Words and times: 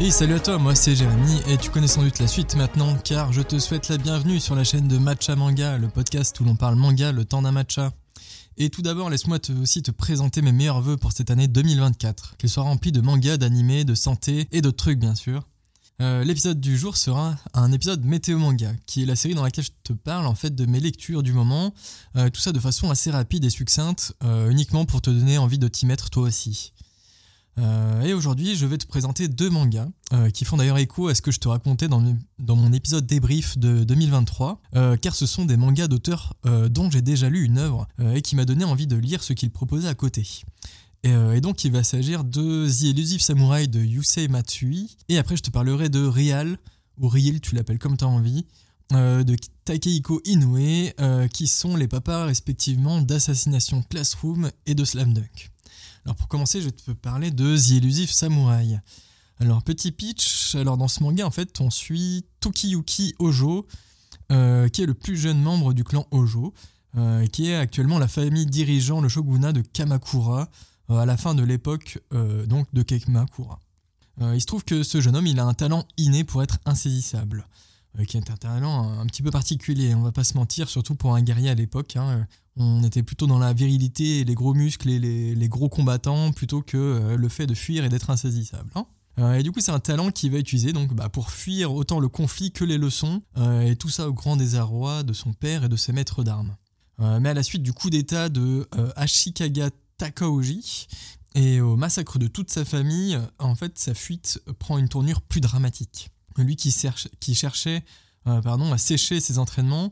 Et 0.00 0.12
salut 0.12 0.34
à 0.34 0.38
toi, 0.38 0.58
moi 0.58 0.76
c'est 0.76 0.94
Jérémy 0.94 1.40
et 1.48 1.56
tu 1.56 1.70
connais 1.70 1.88
sans 1.88 2.04
doute 2.04 2.20
la 2.20 2.28
suite 2.28 2.54
maintenant 2.54 2.96
car 3.02 3.32
je 3.32 3.42
te 3.42 3.58
souhaite 3.58 3.88
la 3.88 3.98
bienvenue 3.98 4.38
sur 4.38 4.54
la 4.54 4.62
chaîne 4.62 4.86
de 4.86 4.96
Matcha 4.96 5.34
Manga, 5.34 5.76
le 5.76 5.88
podcast 5.88 6.38
où 6.38 6.44
l'on 6.44 6.54
parle 6.54 6.76
manga 6.76 7.10
le 7.10 7.24
temps 7.24 7.42
d'un 7.42 7.50
matcha. 7.50 7.92
Et 8.58 8.70
tout 8.70 8.80
d'abord, 8.80 9.10
laisse-moi 9.10 9.38
aussi 9.60 9.82
te 9.82 9.90
présenter 9.90 10.40
mes 10.40 10.52
meilleurs 10.52 10.80
voeux 10.80 10.96
pour 10.96 11.10
cette 11.10 11.32
année 11.32 11.48
2024, 11.48 12.36
qu'elle 12.38 12.48
soit 12.48 12.62
remplie 12.62 12.92
de 12.92 13.00
mangas, 13.00 13.38
d'animés, 13.38 13.84
de 13.84 13.96
santé 13.96 14.46
et 14.52 14.60
d'autres 14.60 14.76
trucs 14.76 15.00
bien 15.00 15.16
sûr. 15.16 15.48
Euh, 16.00 16.22
l'épisode 16.22 16.60
du 16.60 16.78
jour 16.78 16.96
sera 16.96 17.36
un 17.52 17.72
épisode 17.72 18.04
météo 18.04 18.38
manga, 18.38 18.72
qui 18.86 19.02
est 19.02 19.06
la 19.06 19.16
série 19.16 19.34
dans 19.34 19.42
laquelle 19.42 19.64
je 19.64 19.72
te 19.82 19.92
parle 19.92 20.28
en 20.28 20.36
fait 20.36 20.54
de 20.54 20.64
mes 20.64 20.78
lectures 20.78 21.24
du 21.24 21.32
moment, 21.32 21.74
euh, 22.14 22.30
tout 22.30 22.40
ça 22.40 22.52
de 22.52 22.60
façon 22.60 22.88
assez 22.88 23.10
rapide 23.10 23.44
et 23.44 23.50
succincte, 23.50 24.14
euh, 24.22 24.48
uniquement 24.48 24.84
pour 24.84 25.02
te 25.02 25.10
donner 25.10 25.38
envie 25.38 25.58
de 25.58 25.66
t'y 25.66 25.86
mettre 25.86 26.08
toi 26.08 26.22
aussi. 26.22 26.72
Euh, 27.58 28.02
et 28.02 28.12
aujourd'hui, 28.14 28.54
je 28.54 28.66
vais 28.66 28.78
te 28.78 28.86
présenter 28.86 29.28
deux 29.28 29.50
mangas 29.50 29.88
euh, 30.12 30.30
qui 30.30 30.44
font 30.44 30.56
d'ailleurs 30.56 30.78
écho 30.78 31.08
à 31.08 31.14
ce 31.14 31.22
que 31.22 31.30
je 31.30 31.40
te 31.40 31.48
racontais 31.48 31.88
dans, 31.88 32.00
mon 32.56 32.72
épisode 32.72 33.06
débrief 33.06 33.58
de 33.58 33.84
2023, 33.84 34.60
euh, 34.76 34.96
car 34.96 35.14
ce 35.14 35.26
sont 35.26 35.44
des 35.44 35.56
mangas 35.56 35.88
d'auteurs 35.88 36.34
dont 36.70 36.90
j'ai 36.90 37.02
déjà 37.02 37.28
lu 37.28 37.44
une 37.44 37.58
œuvre 37.58 37.88
et 38.14 38.22
qui 38.22 38.36
m'a 38.36 38.44
donné 38.44 38.64
envie 38.64 38.86
de 38.86 38.96
lire 38.96 39.22
ce 39.22 39.32
qu'ils 39.32 39.50
proposaient 39.50 39.88
à 39.88 39.94
côté. 39.94 40.26
Et, 41.04 41.40
donc, 41.40 41.64
il 41.64 41.72
va 41.72 41.82
s'agir 41.82 42.24
de 42.24 42.68
The 42.68 42.84
Elusive 42.84 43.20
Samurai 43.20 43.66
de 43.66 43.80
Yusei 43.80 44.28
Matsui, 44.28 44.96
et 45.08 45.18
après, 45.18 45.36
je 45.36 45.42
te 45.42 45.50
parlerai 45.50 45.88
de 45.88 46.04
Rial, 46.04 46.58
ou 46.98 47.08
Riel, 47.08 47.40
tu 47.40 47.54
l'appelles 47.54 47.78
comme 47.78 47.96
tu 47.96 48.04
as 48.04 48.08
envie, 48.08 48.46
de 48.90 49.36
Takehiko 49.64 50.20
Inoue, 50.24 50.90
qui 51.32 51.46
sont 51.46 51.76
les 51.76 51.88
papas 51.88 52.24
respectivement 52.24 53.00
d'Assassination 53.00 53.82
Classroom 53.82 54.50
et 54.66 54.74
de 54.74 54.84
Slam 54.84 55.12
Dunk. 55.12 55.50
Alors 56.04 56.16
pour 56.16 56.28
commencer, 56.28 56.60
je 56.60 56.66
vais 56.66 56.72
te 56.72 56.90
parler 56.92 57.30
de 57.30 57.56
The 57.56 57.82
Elusive 57.82 58.10
Samurai. 58.10 58.80
Alors 59.40 59.62
petit 59.62 59.92
pitch, 59.92 60.56
alors 60.56 60.76
dans 60.76 60.88
ce 60.88 61.02
manga 61.02 61.24
en 61.24 61.30
fait 61.30 61.60
on 61.60 61.70
suit 61.70 62.24
Tokiyuki 62.40 63.14
Ojo, 63.20 63.66
euh, 64.32 64.68
qui 64.68 64.82
est 64.82 64.86
le 64.86 64.94
plus 64.94 65.16
jeune 65.16 65.40
membre 65.40 65.74
du 65.74 65.84
clan 65.84 66.06
Ojo, 66.10 66.52
euh, 66.96 67.24
qui 67.26 67.48
est 67.48 67.54
actuellement 67.54 68.00
la 68.00 68.08
famille 68.08 68.46
dirigeant 68.46 69.00
le 69.00 69.08
shogunat 69.08 69.52
de 69.52 69.60
Kamakura 69.60 70.48
euh, 70.90 70.96
à 70.96 71.06
la 71.06 71.16
fin 71.16 71.34
de 71.34 71.44
l'époque 71.44 72.02
donc 72.46 72.66
de 72.72 72.82
Kamakura. 72.82 73.60
il 74.20 74.40
se 74.40 74.46
trouve 74.46 74.64
que 74.64 74.82
ce 74.82 75.00
jeune 75.00 75.14
homme 75.14 75.26
il 75.26 75.38
a 75.38 75.44
un 75.44 75.54
talent 75.54 75.86
inné 75.96 76.24
pour 76.24 76.42
être 76.42 76.58
insaisissable. 76.64 77.46
Qui 78.06 78.16
est 78.16 78.30
un 78.30 78.36
talent 78.36 79.00
un, 79.00 79.06
petit 79.06 79.22
peu 79.22 79.32
particulier, 79.32 79.92
on 79.92 80.02
va 80.02 80.12
pas 80.12 80.22
se 80.22 80.36
mentir, 80.36 80.68
surtout 80.68 80.94
pour 80.94 81.16
un 81.16 81.22
guerrier 81.22 81.50
à 81.50 81.54
l'époque. 81.54 81.96
Hein. 81.96 82.28
On 82.58 82.82
était 82.82 83.02
plutôt 83.02 83.26
dans 83.26 83.38
la 83.38 83.52
virilité, 83.52 84.24
les 84.24 84.34
gros 84.34 84.54
muscles 84.54 84.90
et 84.90 84.98
les, 84.98 85.48
gros 85.48 85.68
combattants, 85.68 86.32
plutôt 86.32 86.62
que 86.62 86.76
euh, 86.76 87.16
le 87.16 87.28
fait 87.28 87.46
de 87.46 87.54
fuir 87.54 87.84
et 87.84 87.88
d'être 87.88 88.10
insaisissable. 88.10 88.70
Hein. 88.74 88.86
Euh, 89.18 89.34
et 89.34 89.42
du 89.42 89.52
coup, 89.52 89.60
c'est 89.60 89.70
un 89.70 89.80
talent 89.80 90.10
qu'il 90.10 90.30
va 90.32 90.38
utiliser 90.38 90.72
donc, 90.72 90.94
bah, 90.94 91.08
pour 91.08 91.30
fuir 91.30 91.72
autant 91.72 92.00
le 92.00 92.08
conflit 92.08 92.52
que 92.52 92.64
les 92.64 92.78
leçons, 92.78 93.22
et 93.64 93.76
tout 93.76 93.88
ça 93.88 94.08
au 94.08 94.12
grand 94.12 94.36
désarroi 94.36 95.02
de 95.02 95.12
son 95.12 95.32
père 95.32 95.64
et 95.64 95.68
de 95.68 95.76
ses 95.76 95.92
maîtres 95.92 96.22
d'armes. 96.22 96.56
mais 96.98 97.28
à 97.28 97.34
la 97.34 97.42
suite 97.42 97.62
du 97.62 97.72
coup 97.72 97.90
d'état 97.90 98.28
de 98.28 98.68
Ashikaga 98.94 99.70
Takaoji, 99.96 100.86
et 101.34 101.60
au 101.60 101.76
massacre 101.76 102.18
de 102.18 102.28
toute 102.28 102.50
sa 102.50 102.64
famille, 102.64 103.18
en 103.40 103.56
fait, 103.56 103.76
sa 103.78 103.94
fuite 103.94 104.40
prend 104.60 104.78
une 104.78 104.88
tournure 104.88 105.20
plus 105.20 105.40
dramatique 105.40 106.10
lui 106.42 106.56
qui, 106.56 106.74
qui 107.20 107.34
cherchait 107.34 107.84
euh, 108.26 108.40
pardon, 108.40 108.72
à 108.72 108.78
sécher 108.78 109.20
ses 109.20 109.38
entraînements. 109.38 109.90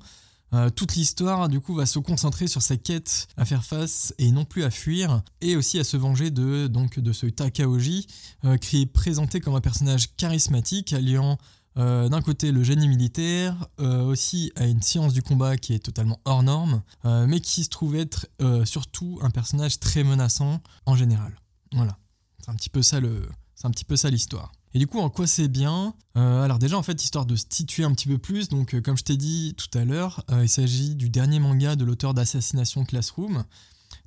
Euh, 0.53 0.71
toute 0.71 0.95
l'histoire 0.95 1.49
du 1.49 1.61
coup 1.61 1.75
va 1.75 1.87
se 1.87 1.99
concentrer 1.99 2.47
sur 2.47 2.63
sa 2.63 2.77
quête 2.77 3.27
à 3.37 3.45
faire 3.45 3.65
face 3.65 4.15
et 4.19 4.31
non 4.31 4.45
plus 4.45 4.63
à 4.63 4.71
fuir 4.71 5.23
et 5.41 5.57
aussi 5.57 5.79
à 5.79 5.85
se 5.85 5.97
venger 5.97 6.31
de, 6.31 6.69
donc, 6.69 7.01
de 7.01 7.13
ce 7.13 7.27
Takaoji 7.27 8.07
euh, 8.45 8.57
qui 8.57 8.83
est 8.83 8.87
présenté 8.87 9.41
comme 9.41 9.57
un 9.57 9.61
personnage 9.61 10.15
charismatique 10.17 10.93
alliant 10.93 11.39
d'un 11.79 12.23
côté 12.23 12.53
le 12.53 12.65
génie 12.65 12.89
militaire, 12.89 13.55
aussi 13.77 14.51
à 14.57 14.65
une 14.65 14.81
science 14.81 15.13
du 15.13 15.21
combat 15.23 15.59
qui 15.59 15.75
est 15.75 15.79
totalement 15.79 16.19
hors 16.25 16.43
norme, 16.43 16.81
mais 17.05 17.41
qui 17.41 17.65
se 17.65 17.69
trouve 17.69 17.97
être 17.97 18.27
surtout 18.65 19.19
un 19.21 19.29
personnage 19.29 19.79
très 19.79 20.03
menaçant 20.03 20.63
en 20.87 20.97
général. 20.97 21.39
Voilà, 21.75 21.99
c'est 22.39 22.49
un 22.51 22.55
petit 22.55 22.71
peu 22.71 22.81
ça 22.81 24.09
l'histoire. 24.09 24.53
Et 24.77 24.79
du 24.79 24.87
coup, 24.87 25.01
en 25.01 25.09
quoi 25.09 25.27
c'est 25.27 25.49
bien 25.49 25.95
euh, 26.19 26.43
Alors 26.43 26.59
déjà, 26.59 26.77
en 26.77 26.83
fait, 26.83 27.03
histoire 27.03 27.25
de 27.25 27.35
se 27.35 27.47
situer 27.49 27.83
un 27.83 27.93
petit 27.93 28.09
peu 28.09 28.19
plus, 28.19 28.51
donc 28.51 28.75
euh, 28.75 28.83
comme 28.83 28.99
je 28.99 29.05
t'ai 29.05 29.17
dit 29.17 29.55
tout 29.57 29.71
à 29.79 29.87
l'heure, 29.87 30.23
euh, 30.31 30.43
il 30.43 30.51
s'agit 30.51 30.95
du 30.95 31.09
dernier 31.09 31.41
manga 31.41 31.77
de 31.77 31.85
l'auteur 31.87 32.13
d'Assassination 32.13 32.85
Classroom. 32.85 33.45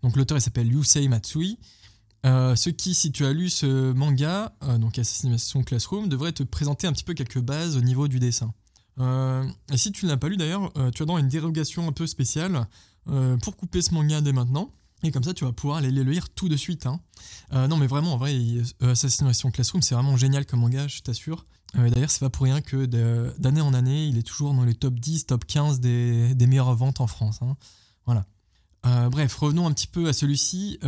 Donc 0.03 0.15
l'auteur, 0.15 0.37
il 0.37 0.41
s'appelle 0.41 0.71
Yusei 0.71 1.07
Matsui. 1.07 1.57
ce 2.23 2.69
qui, 2.69 2.93
si 2.93 3.11
tu 3.11 3.25
as 3.25 3.33
lu 3.33 3.49
ce 3.49 3.93
manga, 3.93 4.53
donc 4.79 4.99
Assassination 4.99 5.63
Classroom, 5.63 6.07
devrait 6.07 6.33
te 6.33 6.43
présenter 6.43 6.85
un 6.85 6.93
petit 6.93 7.03
peu 7.03 7.15
quelques 7.15 7.41
bases 7.41 7.75
au 7.75 7.81
niveau 7.81 8.07
du 8.07 8.19
dessin. 8.19 8.53
et 8.99 9.77
si 9.77 9.91
tu 9.91 10.05
ne 10.05 10.11
l'as 10.11 10.17
pas 10.17 10.29
lu 10.29 10.37
d'ailleurs, 10.37 10.71
tu 10.93 11.01
as 11.01 11.05
dans 11.07 11.17
une 11.17 11.29
dérogation 11.29 11.87
un 11.87 11.93
peu 11.93 12.05
spéciale 12.05 12.67
pour 13.41 13.57
couper 13.57 13.81
ce 13.81 13.91
manga 13.95 14.21
dès 14.21 14.33
maintenant. 14.33 14.71
Et 15.03 15.11
comme 15.11 15.23
ça, 15.23 15.33
tu 15.33 15.45
vas 15.45 15.51
pouvoir 15.51 15.77
aller 15.77 15.91
le 15.91 16.03
lire 16.03 16.29
tout 16.29 16.49
de 16.49 16.57
suite. 16.57 16.85
Hein. 16.85 16.99
Euh, 17.53 17.67
non, 17.67 17.77
mais 17.77 17.87
vraiment, 17.87 18.13
en 18.13 18.17
vrai, 18.17 18.35
euh, 18.35 18.91
Assassination 18.91 19.51
Classroom, 19.51 19.81
c'est 19.81 19.95
vraiment 19.95 20.17
génial 20.17 20.45
comme 20.45 20.59
manga, 20.59 20.87
je 20.87 21.01
t'assure. 21.01 21.45
Euh, 21.77 21.89
d'ailleurs, 21.89 22.09
c'est 22.09 22.19
pas 22.19 22.29
pour 22.29 22.45
rien 22.45 22.61
que 22.61 22.85
d'année 23.37 23.61
en 23.61 23.73
année, 23.73 24.07
il 24.07 24.17
est 24.17 24.23
toujours 24.23 24.53
dans 24.53 24.65
les 24.65 24.75
top 24.75 24.95
10, 24.95 25.27
top 25.27 25.45
15 25.45 25.79
des, 25.79 26.35
meilleures 26.47 26.75
ventes 26.75 26.99
en 26.99 27.07
France. 27.07 27.39
Hein. 27.41 27.55
Voilà. 28.05 28.25
bref, 29.09 29.35
revenons 29.35 29.67
un 29.67 29.71
petit 29.71 29.87
peu 29.87 30.07
à 30.07 30.13
celui-ci, 30.13 30.79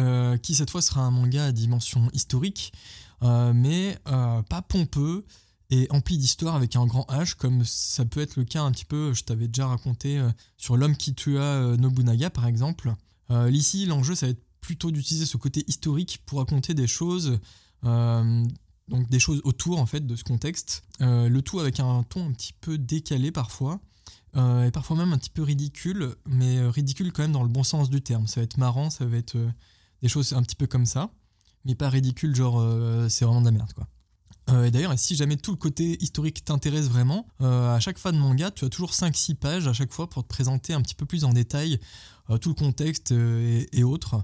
qui 0.41 0.55
cette 0.55 0.71
fois 0.71 0.81
sera 0.81 1.01
un 1.01 1.11
manga 1.11 1.45
à 1.45 1.51
dimension 1.51 2.09
historique, 2.13 2.73
mais 3.21 3.97
pas 4.05 4.63
pompeux 4.67 5.23
et 5.69 5.87
empli 5.91 6.17
d'histoire 6.17 6.55
avec 6.55 6.75
un 6.75 6.85
grand 6.85 7.05
H, 7.09 7.35
comme 7.35 7.63
ça 7.63 8.03
peut 8.03 8.19
être 8.19 8.35
le 8.35 8.43
cas 8.43 8.63
un 8.63 8.71
petit 8.71 8.85
peu, 8.85 9.13
je 9.13 9.23
t'avais 9.23 9.47
déjà 9.47 9.67
raconté, 9.67 10.19
sur 10.57 10.77
l'homme 10.77 10.97
qui 10.97 11.13
tua 11.13 11.77
Nobunaga, 11.77 12.31
par 12.31 12.47
exemple. 12.47 12.91
Euh, 13.31 13.49
ici, 13.51 13.85
l'enjeu, 13.85 14.15
ça 14.15 14.27
va 14.27 14.31
être 14.31 14.43
plutôt 14.59 14.91
d'utiliser 14.91 15.25
ce 15.25 15.37
côté 15.37 15.63
historique 15.67 16.21
pour 16.25 16.39
raconter 16.39 16.73
des 16.73 16.87
choses, 16.87 17.39
euh, 17.85 18.45
donc 18.89 19.09
des 19.09 19.19
choses 19.19 19.41
autour 19.43 19.79
en 19.79 19.85
fait 19.85 20.05
de 20.05 20.15
ce 20.15 20.23
contexte. 20.23 20.83
Euh, 21.01 21.29
le 21.29 21.41
tout 21.41 21.59
avec 21.59 21.79
un 21.79 22.03
ton 22.03 22.27
un 22.27 22.31
petit 22.33 22.53
peu 22.53 22.77
décalé 22.77 23.31
parfois, 23.31 23.79
et 24.35 24.71
parfois 24.71 24.95
même 24.95 25.11
un 25.11 25.17
petit 25.17 25.29
peu 25.29 25.41
ridicule, 25.41 26.15
mais 26.25 26.65
ridicule 26.69 27.11
quand 27.11 27.21
même 27.21 27.33
dans 27.33 27.43
le 27.43 27.49
bon 27.49 27.63
sens 27.63 27.89
du 27.89 28.01
terme. 28.01 28.27
Ça 28.27 28.39
va 28.39 28.45
être 28.45 28.57
marrant, 28.57 28.89
ça 28.89 29.05
va 29.05 29.17
être 29.17 29.35
des 30.01 30.07
choses 30.07 30.31
un 30.31 30.41
petit 30.41 30.55
peu 30.55 30.67
comme 30.67 30.85
ça, 30.85 31.11
mais 31.65 31.75
pas 31.75 31.89
ridicule, 31.89 32.33
genre 32.33 32.63
c'est 33.09 33.25
vraiment 33.25 33.41
de 33.41 33.45
la 33.45 33.51
merde 33.51 33.73
quoi. 33.73 33.89
Et 34.65 34.71
d'ailleurs, 34.71 34.97
si 34.97 35.15
jamais 35.15 35.37
tout 35.37 35.51
le 35.51 35.57
côté 35.57 35.97
historique 36.03 36.43
t'intéresse 36.43 36.87
vraiment, 36.87 37.27
à 37.39 37.79
chaque 37.79 37.97
fin 37.97 38.11
de 38.11 38.17
manga, 38.17 38.51
tu 38.51 38.65
as 38.65 38.69
toujours 38.69 38.91
5-6 38.91 39.35
pages 39.35 39.67
à 39.67 39.73
chaque 39.73 39.93
fois 39.93 40.09
pour 40.09 40.23
te 40.23 40.27
présenter 40.27 40.73
un 40.73 40.81
petit 40.81 40.95
peu 40.95 41.05
plus 41.05 41.23
en 41.23 41.33
détail 41.33 41.79
euh, 42.31 42.37
tout 42.37 42.49
le 42.49 42.55
contexte 42.55 43.11
euh, 43.11 43.65
et, 43.71 43.83
autres. 43.83 44.23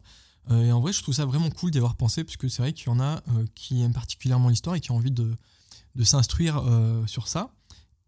Euh, 0.49 0.63
et 0.63 0.71
en 0.71 0.79
vrai, 0.79 0.93
je 0.93 1.01
trouve 1.01 1.16
ça 1.16 1.25
vraiment 1.25 1.49
cool 1.49 1.71
d'y 1.71 1.77
avoir 1.77 1.95
pensé, 1.95 2.23
parce 2.23 2.37
que 2.37 2.47
c'est 2.47 2.61
vrai 2.61 2.73
qu'il 2.73 2.87
y 2.87 2.89
en 2.89 2.99
a 2.99 3.21
qui 3.55 3.81
aiment 3.81 3.93
particulièrement 3.93 4.49
l'histoire 4.49 4.75
et 4.75 4.79
qui 4.79 4.91
ont 4.91 4.95
envie 4.95 5.11
de, 5.11 5.35
s'instruire 6.03 6.63
sur 7.07 7.27
ça. 7.27 7.53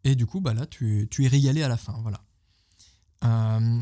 Et 0.04 0.16
du 0.16 0.26
coup, 0.26 0.40
bah 0.40 0.54
là, 0.54 0.66
tu, 0.66 1.08
tu 1.12 1.26
es 1.26 1.28
régalé 1.28 1.64
à 1.64 1.68
la 1.68 1.78
fin. 1.78 2.00
Voilà. 2.02 2.22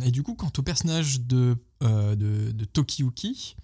et 0.04 0.12
du 0.12 0.24
coup, 0.24 0.34
quant 0.34 0.52
au 0.58 0.62
personnage 0.64 1.22
de, 1.22 1.58
de, 1.82 2.16
de 2.52 2.66
Tokiyuki, 2.66 3.56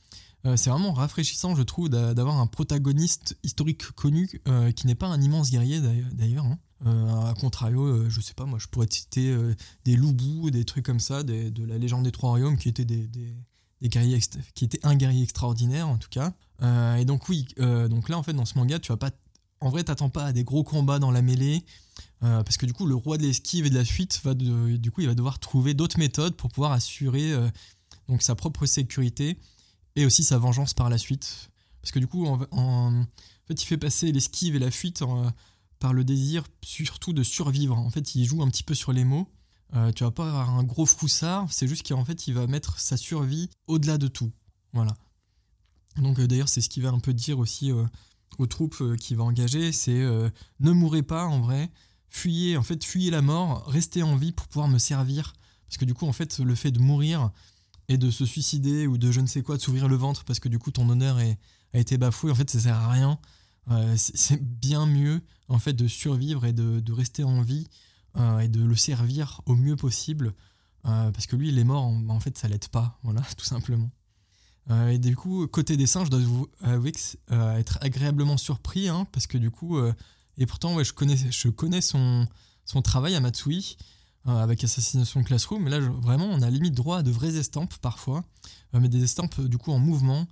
c'est 0.56 0.70
vraiment 0.70 0.94
rafraîchissant, 0.94 1.56
je 1.56 1.64
trouve, 1.64 1.90
d'avoir 1.90 2.40
un 2.40 2.48
protagoniste 2.48 3.38
historique 3.44 3.92
connu 3.92 4.42
qui 4.76 4.88
n'est 4.88 4.96
pas 4.96 5.08
un 5.08 5.22
immense 5.22 5.52
guerrier 5.52 5.80
d'ailleurs. 6.14 6.46
Hein. 6.46 6.60
Euh, 6.86 7.30
a 7.30 7.34
contrario, 7.36 7.86
euh, 7.86 8.10
je 8.10 8.20
sais 8.20 8.34
pas, 8.34 8.46
moi 8.46 8.60
je 8.60 8.68
pourrais 8.68 8.88
citer 8.90 9.30
euh, 9.30 9.56
des 9.86 9.96
loups 9.96 10.50
des 10.52 10.66
trucs 10.66 10.86
comme 10.86 11.00
ça, 11.00 11.24
de 11.24 11.66
la 11.66 11.78
légende 11.78 12.04
des 12.04 12.12
trois 12.12 12.32
royaumes 12.32 12.58
qui 12.58 12.68
étaient 12.68 12.84
des, 12.84 13.10
guerriers 13.82 14.20
qui 14.54 14.66
étaient 14.66 14.86
un 14.86 14.96
guerrier 14.96 15.24
extraordinaire 15.24 15.88
en 15.88 15.98
tout 15.98 16.10
cas. 16.10 16.34
et 16.98 17.06
donc 17.06 17.30
oui, 17.30 17.48
donc 17.58 18.10
là 18.10 18.18
en 18.18 18.24
fait 18.24 18.34
dans 18.34 18.46
ce 18.46 18.58
manga 18.58 18.80
tu 18.80 18.92
vas 18.92 18.98
pas, 18.98 19.12
en 19.60 19.70
vrai 19.70 19.84
t'attends 19.84 20.10
pas 20.10 20.26
à 20.26 20.32
des 20.32 20.44
gros 20.44 20.64
combats 20.64 21.00
dans 21.00 21.12
la 21.12 21.22
mêlée 21.22 21.66
parce 22.22 22.56
que 22.56 22.66
du 22.66 22.72
coup 22.72 22.86
le 22.86 22.96
roi 22.96 23.18
de 23.18 23.24
l'esquive 23.24 23.66
et 23.66 23.70
de 23.70 23.76
la 23.76 23.84
fuite 23.84 24.22
va 24.24 24.34
du 24.34 24.90
coup 24.92 25.02
il 25.02 25.08
va 25.08 25.16
devoir 25.16 25.38
trouver 25.40 25.74
d'autres 25.74 26.00
méthodes 26.00 26.36
pour 26.36 26.50
pouvoir 26.50 26.72
assurer 26.72 27.34
donc 28.08 28.22
sa 28.22 28.36
propre 28.36 28.66
sécurité 28.66 29.38
et 29.96 30.06
aussi 30.06 30.24
sa 30.24 30.38
vengeance 30.38 30.74
par 30.74 30.90
la 30.90 30.98
suite 30.98 31.50
parce 31.82 31.92
que 31.92 32.00
du 32.00 32.08
coup 32.08 32.26
en, 32.26 32.40
en 32.52 33.06
fait 33.48 33.62
il 33.62 33.66
fait 33.66 33.78
passer 33.78 34.12
l'esquive 34.12 34.56
et 34.56 34.60
la 34.60 34.72
fuite 34.72 35.02
en 35.02 35.32
par 35.84 35.92
le 35.92 36.06
désir 36.06 36.46
surtout 36.62 37.12
de 37.12 37.24
survivre. 37.24 37.78
En 37.78 37.90
fait, 37.90 38.16
il 38.16 38.24
joue 38.24 38.42
un 38.42 38.48
petit 38.48 38.64
peu 38.64 38.74
sur 38.74 38.94
les 38.94 39.04
mots. 39.04 39.28
Euh, 39.76 39.92
tu 39.92 40.06
vas 40.06 40.12
pas 40.12 40.30
avoir 40.30 40.50
un 40.52 40.64
gros 40.64 40.86
froussard, 40.86 41.52
c'est 41.52 41.68
juste 41.68 41.86
qu'en 41.86 42.06
fait, 42.06 42.26
il 42.26 42.34
va 42.34 42.48
mettre 42.48 42.80
sa 42.80 42.96
survie 42.96 43.50
au-delà 43.68 43.98
de 43.98 44.08
tout. 44.08 44.32
Voilà. 44.72 44.96
Donc 45.98 46.20
euh, 46.20 46.26
d'ailleurs, 46.26 46.48
c'est 46.48 46.62
ce 46.62 46.70
qu'il 46.70 46.84
va 46.84 46.90
un 46.90 47.00
peu 47.00 47.14
dire 47.14 47.38
aussi 47.38 47.70
euh, 47.70 47.84
aux 48.38 48.48
troupes 48.48 48.96
qu'il 48.96 49.18
va 49.18 49.26
engager, 49.26 49.74
c'est 49.74 49.92
ne 50.62 50.72
mourrez 50.72 51.04
pas 51.04 51.26
en 51.26 51.42
vrai, 51.42 51.70
fuyez, 52.08 52.56
en 52.56 52.64
fait, 52.64 52.82
fuyez 52.82 53.12
la 53.12 53.22
mort, 53.22 53.68
restez 53.68 54.04
en 54.04 54.16
vie 54.16 54.32
pour 54.32 54.48
pouvoir 54.48 54.70
me 54.70 54.78
servir. 54.78 55.34
Parce 55.68 55.78
que 55.78 55.86
du 55.86 55.94
coup, 55.94 56.08
en 56.08 56.14
fait, 56.14 56.40
le 56.40 56.56
fait 56.56 56.72
de 56.72 56.80
mourir 56.80 57.30
de 57.98 58.12
se 58.12 58.26
suicider 58.26 58.88
ou 58.88 58.98
de 58.98 59.12
je 59.12 59.22
ne 59.22 59.28
sais 59.28 59.42
quoi, 59.42 59.58
de 59.58 59.62
s'ouvrir 59.62 59.88
le 59.88 59.96
ventre 59.96 60.24
parce 60.24 60.40
que 60.40 60.50
du 60.50 60.60
coup 60.60 60.72
ton 60.72 60.90
honneur 60.90 61.20
est, 61.20 61.38
a 61.74 61.80
été 61.80 61.98
bafoué, 61.98 62.32
en 62.32 62.36
fait, 62.36 62.50
ça 62.50 62.60
sert 62.60 62.76
à 62.76 62.90
rien. 62.90 63.20
c'est 63.96 64.42
bien 64.42 64.86
mieux 64.86 65.22
en 65.50 65.60
fait 65.60 65.74
de 65.74 65.88
survivre 65.88 66.46
et 66.46 66.54
de, 66.54 66.92
rester 66.92 67.24
en 67.24 67.42
vie 67.42 67.68
et 68.42 68.48
de 68.48 68.64
le 68.64 68.76
servir 68.76 69.42
au 69.46 69.56
mieux 69.56 69.76
possible 69.76 70.34
parce 70.84 71.28
que 71.28 71.36
lui 71.36 71.50
il 71.50 71.58
est 71.58 71.64
mort 71.64 71.84
en, 71.84 72.20
fait 72.20 72.38
ça 72.38 72.48
l'aide 72.48 72.68
pas 72.68 73.00
voilà 73.04 73.22
tout 73.38 73.46
simplement 73.46 73.90
et 74.90 74.98
du 74.98 75.16
coup 75.16 75.48
côté 75.48 75.78
dessin 75.78 76.04
je 76.06 76.10
dois 76.10 76.20
vous 76.20 76.48
avouer 76.62 76.92
être 77.30 77.78
agréablement 77.82 78.38
surpris 78.38 78.90
hein, 78.90 79.08
parce 79.12 79.28
que 79.28 79.38
du 79.38 79.50
coup 79.50 79.78
et 80.38 80.46
pourtant 80.46 80.76
ouais, 80.76 80.84
je 80.84 80.94
connais 80.94 81.16
je 81.16 81.50
connais 81.50 81.82
son 81.82 82.28
son 82.66 82.82
travail 82.82 83.16
à 83.16 83.20
Matsui 83.20 83.78
euh, 83.80 83.84
avec 84.26 84.64
Assassination 84.64 85.24
Classroom. 85.24 85.64
Mais 85.64 85.70
là, 85.70 85.80
vraiment, 85.80 86.26
on 86.26 86.42
a 86.42 86.50
limite 86.50 86.74
droit 86.74 87.00
à 87.00 87.04
de 87.04 87.12
vraies 87.12 87.36
estampes 87.36 87.76
parfois, 87.82 88.24
euh, 88.74 88.80
mais 88.80 88.90
des 88.90 89.04
estampes 89.04 89.40
du 89.42 89.58
coup 89.58 89.72
en 89.72 89.80
mouvement. 89.80 90.28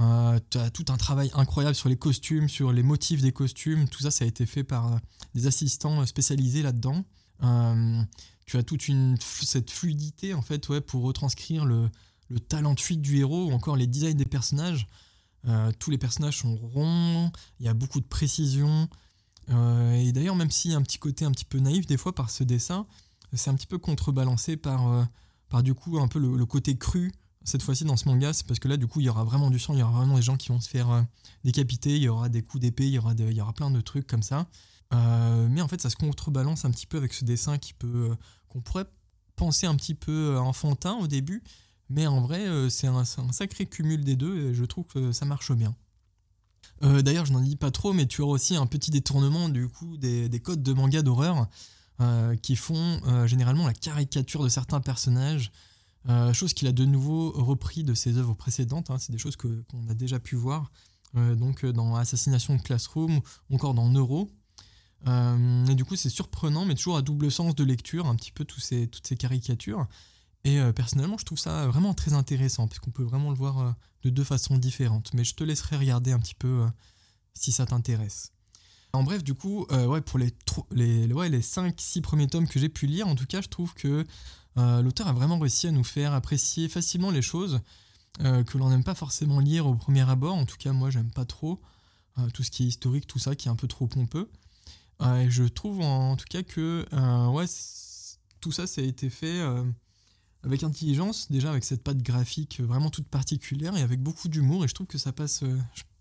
Euh, 0.00 0.38
tu 0.50 0.58
as 0.58 0.70
tout 0.70 0.84
un 0.88 0.96
travail 0.96 1.30
incroyable 1.34 1.74
sur 1.74 1.88
les 1.88 1.96
costumes, 1.96 2.48
sur 2.48 2.72
les 2.72 2.82
motifs 2.82 3.20
des 3.20 3.32
costumes. 3.32 3.88
Tout 3.88 4.02
ça, 4.02 4.10
ça 4.10 4.24
a 4.24 4.28
été 4.28 4.46
fait 4.46 4.64
par 4.64 5.00
des 5.34 5.46
assistants 5.46 6.04
spécialisés 6.06 6.62
là-dedans. 6.62 7.04
tu 8.46 8.56
as 8.56 8.62
toute 8.62 8.82
cette 9.20 9.70
fluidité 9.70 10.34
en 10.34 10.42
fait 10.42 10.68
ouais, 10.68 10.80
pour 10.80 11.02
retranscrire 11.02 11.64
le, 11.64 11.90
le 12.28 12.40
talent 12.40 12.74
de 12.74 12.80
fuite 12.80 13.02
du 13.02 13.18
héros 13.18 13.46
ou 13.46 13.52
encore 13.52 13.76
les 13.76 13.86
designs 13.86 14.16
des 14.16 14.24
personnages. 14.24 14.86
tous 15.80 15.90
les 15.90 15.98
personnages 15.98 16.38
sont 16.38 16.56
ronds, 16.56 17.32
il 17.58 17.66
y 17.66 17.68
a 17.68 17.74
beaucoup 17.74 18.00
de 18.00 18.06
précision. 18.06 18.88
et 19.48 20.12
d'ailleurs, 20.12 20.36
même 20.36 20.50
s'il 20.52 20.70
y 20.70 20.74
a 20.74 20.76
un 20.76 20.82
petit 20.82 20.98
côté 20.98 21.24
un 21.24 21.32
petit 21.32 21.44
peu 21.44 21.58
naïf 21.58 21.86
des 21.86 21.96
fois 21.96 22.14
par 22.14 22.30
ce 22.30 22.44
dessin, 22.44 22.86
c'est 23.36 23.50
un 23.50 23.54
petit 23.54 23.66
peu 23.66 23.78
contrebalancé 23.78 24.56
par, 24.56 24.88
euh, 24.88 25.04
par 25.48 25.62
du 25.62 25.74
coup 25.74 25.98
un 25.98 26.08
peu 26.08 26.18
le, 26.18 26.46
côté 26.46 26.76
cru 26.76 27.12
cette 27.44 27.62
fois-ci 27.62 27.84
dans 27.84 27.96
ce 27.96 28.08
manga, 28.08 28.32
c'est 28.32 28.46
parce 28.46 28.58
que 28.58 28.68
là 28.68 28.76
du 28.76 28.86
coup 28.86 29.00
il 29.00 29.06
y 29.06 29.08
aura 29.08 29.24
vraiment 29.24 29.50
du 29.50 29.58
sang, 29.58 29.72
il 29.72 29.80
y 29.80 29.82
aura 29.82 29.98
vraiment 29.98 30.16
des 30.16 30.22
gens 30.22 30.36
qui 30.36 30.48
vont 30.48 30.60
se 30.60 30.68
faire 30.68 30.90
euh, 30.90 31.02
décapiter, 31.44 31.96
il 31.96 32.02
y 32.02 32.08
aura 32.08 32.28
des 32.28 32.42
coups 32.42 32.60
d'épée, 32.60 32.86
il 32.86 32.92
y 32.92 32.98
aura 32.98 33.14
il 33.18 33.32
y 33.32 33.40
aura 33.40 33.52
plein 33.52 33.70
de 33.70 33.80
trucs 33.80 34.06
comme 34.06 34.22
ça. 34.22 34.46
Euh, 34.94 35.48
mais 35.50 35.60
en 35.60 35.68
fait 35.68 35.80
ça 35.80 35.90
se 35.90 35.96
contrebalance 35.96 36.64
un 36.64 36.70
petit 36.70 36.86
peu 36.86 36.96
avec 36.96 37.12
ce 37.12 37.24
dessin 37.24 37.58
qui 37.58 37.74
peut 37.74 38.10
qu'on 38.48 38.60
pourrait 38.60 38.86
penser 39.36 39.66
un 39.66 39.76
petit 39.76 39.94
peu 39.94 40.38
enfantin 40.38 40.96
au 40.96 41.06
début, 41.06 41.42
mais 41.90 42.06
en 42.06 42.20
vrai 42.20 42.46
c'est 42.70 42.86
un, 42.86 43.04
sacré 43.04 43.66
cumul 43.66 44.04
des 44.04 44.16
deux 44.16 44.36
et 44.48 44.54
je 44.54 44.64
trouve 44.64 44.86
que 44.86 45.12
ça 45.12 45.24
marche 45.24 45.52
bien. 45.52 45.74
D'ailleurs 46.80 47.26
je 47.26 47.32
n'en 47.32 47.40
dis 47.40 47.56
pas 47.56 47.70
trop, 47.70 47.92
mais 47.92 48.06
tu 48.06 48.20
auras 48.20 48.34
aussi 48.34 48.56
un 48.56 48.66
petit 48.66 48.90
détournement 48.90 49.48
du 49.48 49.68
coup 49.68 49.96
des, 49.96 50.28
des 50.28 50.40
codes 50.40 50.62
de 50.62 50.72
manga 50.72 51.02
d'horreur. 51.02 51.48
Euh, 52.00 52.36
qui 52.36 52.54
font 52.54 53.00
euh, 53.08 53.26
généralement 53.26 53.66
la 53.66 53.74
caricature 53.74 54.44
de 54.44 54.48
certains 54.48 54.80
personnages, 54.80 55.50
euh, 56.08 56.32
chose 56.32 56.54
qu'il 56.54 56.68
a 56.68 56.72
de 56.72 56.84
nouveau 56.84 57.32
repris 57.32 57.82
de 57.82 57.92
ses 57.92 58.18
œuvres 58.18 58.34
précédentes. 58.34 58.88
Hein. 58.90 58.98
c'est 58.98 59.10
des 59.10 59.18
choses 59.18 59.34
qu'on 59.34 59.88
a 59.88 59.94
déjà 59.94 60.20
pu 60.20 60.36
voir 60.36 60.70
donc 61.14 61.64
dans 61.64 61.96
Assassination 61.96 62.58
Classroom 62.58 63.20
ou 63.48 63.54
encore 63.54 63.72
dans 63.72 63.88
Neuro. 63.88 64.30
et 65.06 65.74
du 65.74 65.86
coup, 65.86 65.96
c'est 65.96 66.10
surprenant, 66.10 66.66
mais 66.66 66.74
toujours 66.74 66.98
à 66.98 67.02
double 67.02 67.32
sens 67.32 67.54
de 67.54 67.64
lecture, 67.64 68.06
un 68.06 68.14
petit 68.14 68.30
peu 68.30 68.44
toutes 68.44 68.62
ces 68.62 69.16
caricatures. 69.18 69.88
Et 70.44 70.60
personnellement, 70.76 71.16
je 71.16 71.24
trouve 71.24 71.38
ça 71.38 71.66
vraiment 71.66 71.94
très 71.94 72.12
intéressant, 72.12 72.68
puisqu'on 72.68 72.90
peut 72.90 73.04
vraiment 73.04 73.30
le 73.30 73.36
voir 73.36 73.74
de 74.02 74.10
deux 74.10 74.22
façons 74.22 74.58
différentes. 74.58 75.14
Mais 75.14 75.24
je 75.24 75.34
te 75.34 75.44
laisserai 75.44 75.78
regarder 75.78 76.12
un 76.12 76.18
petit 76.18 76.34
peu 76.34 76.66
si 77.32 77.52
ça 77.52 77.64
t'intéresse. 77.64 78.32
En 78.92 79.02
bref, 79.02 79.22
du 79.22 79.34
coup, 79.34 79.66
euh, 79.70 80.00
pour 80.00 80.18
les, 80.18 80.32
les, 80.70 81.12
ouais, 81.12 81.28
les 81.28 81.40
5-6 81.40 82.00
premiers 82.00 82.26
tomes 82.26 82.48
que 82.48 82.58
j'ai 82.58 82.68
pu 82.68 82.86
lire, 82.86 83.06
en 83.06 83.14
tout 83.14 83.26
cas, 83.26 83.40
je 83.42 83.48
trouve 83.48 83.74
que 83.74 84.06
euh, 84.56 84.82
l'auteur 84.82 85.08
a 85.08 85.12
vraiment 85.12 85.38
réussi 85.38 85.66
à 85.66 85.72
nous 85.72 85.84
faire 85.84 86.14
apprécier 86.14 86.68
facilement 86.68 87.10
les 87.10 87.22
choses 87.22 87.60
euh, 88.22 88.42
que 88.44 88.56
l'on 88.56 88.70
n'aime 88.70 88.84
pas 88.84 88.94
forcément 88.94 89.40
lire 89.40 89.66
au 89.66 89.74
premier 89.74 90.08
abord. 90.08 90.34
En 90.34 90.46
tout 90.46 90.56
cas, 90.56 90.72
moi, 90.72 90.90
j'aime 90.90 91.10
pas 91.10 91.24
trop 91.24 91.60
tout 92.34 92.42
ce 92.42 92.50
qui 92.50 92.64
est 92.64 92.66
historique, 92.66 93.06
tout 93.06 93.20
ça, 93.20 93.36
qui 93.36 93.46
est 93.46 93.50
un 93.50 93.54
peu 93.54 93.68
trop 93.68 93.86
pompeux. 93.86 94.28
je 95.00 95.44
trouve 95.44 95.82
en, 95.82 96.16
tout 96.16 96.24
cas 96.28 96.42
que 96.42 96.84
tout 98.40 98.50
ça, 98.50 98.66
ça 98.66 98.80
a 98.80 98.84
été 98.84 99.08
fait 99.08 99.40
avec 100.42 100.64
intelligence, 100.64 101.30
déjà 101.30 101.50
avec 101.50 101.62
cette 101.62 101.84
patte 101.84 102.02
graphique 102.02 102.60
vraiment 102.60 102.90
toute 102.90 103.06
particulière 103.06 103.76
et 103.76 103.82
avec 103.82 104.02
beaucoup 104.02 104.26
d'humour. 104.28 104.64
Et 104.64 104.68
je 104.68 104.74
trouve 104.74 104.88
que 104.88 104.98
ça 104.98 105.12
passe, 105.12 105.44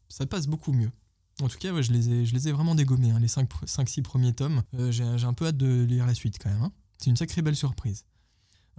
ça 0.10 0.26
passe 0.26 0.48
beaucoup 0.48 0.74
mieux. 0.74 0.90
En 1.42 1.48
tout 1.48 1.58
cas, 1.60 1.70
je, 1.82 1.92
les 1.92 2.48
ai, 2.48 2.52
vraiment 2.52 2.74
dégommés, 2.74 3.12
hein, 3.12 3.20
les 3.20 3.28
5-6 3.28 4.02
premiers 4.02 4.34
tomes. 4.34 4.64
Euh, 4.74 4.92
j'ai 4.92 5.04
un 5.04 5.34
peu 5.34 5.48
hâte 5.48 5.58
de 5.58 5.84
lire 5.84 6.08
la 6.08 6.16
suite 6.16 6.38
quand 6.42 6.50
même. 6.50 6.64
Hein. 6.64 6.72
C'est 6.98 7.12
une 7.12 7.18
sacrée 7.18 7.44
belle 7.44 7.56
surprise. 7.56 8.06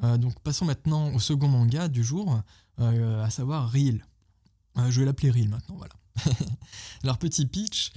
Euh, 0.02 0.16
donc 0.16 0.38
passons 0.40 0.64
maintenant 0.64 1.12
au 1.12 1.20
second 1.20 1.48
manga 1.48 1.88
du 1.88 2.02
jour, 2.02 2.40
euh, 2.80 3.24
à 3.24 3.30
savoir 3.30 3.70
Reel. 3.70 4.04
je 4.76 5.00
vais 5.00 5.06
l'appeler 5.06 5.30
Reel 5.30 5.48
maintenant, 5.48 5.76
voilà. 5.76 5.94
Alors 7.04 7.18
petit 7.18 7.46
pitch, 7.46 7.92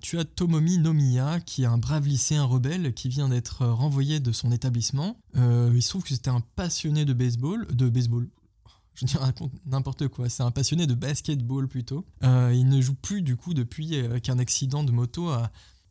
tu 0.00 0.18
as 0.18 0.24
Tomomi 0.24 0.78
Nomiya, 0.78 1.40
qui 1.40 1.64
est 1.64 1.66
un 1.66 1.78
brave 1.78 2.06
lycéen 2.06 2.44
rebelle 2.44 2.94
qui 2.94 3.08
vient 3.10 3.28
d'être 3.28 3.66
renvoyé 3.66 4.20
de 4.20 4.32
son 4.32 4.50
établissement. 4.50 5.20
il 5.34 5.82
se 5.82 5.88
trouve 5.90 6.04
que 6.04 6.10
c'était 6.10 6.30
un 6.30 6.40
passionné 6.40 7.04
de 7.04 7.12
baseball, 7.12 7.66
de 7.74 7.88
baseball, 7.90 8.28
je 8.98 9.06
dis 9.06 9.16
n'importe 9.66 10.08
quoi. 10.08 10.28
C'est 10.28 10.42
un 10.42 10.50
passionné 10.50 10.86
de 10.86 10.94
basketball 10.94 11.68
plutôt. 11.68 12.04
Euh, 12.24 12.52
il 12.54 12.66
ne 12.68 12.80
joue 12.80 12.94
plus 12.94 13.22
du 13.22 13.36
coup 13.36 13.54
depuis 13.54 13.96
euh, 13.96 14.18
qu'un 14.18 14.38
accident 14.38 14.82
de 14.82 14.90
moto 14.90 15.28
a, 15.28 15.50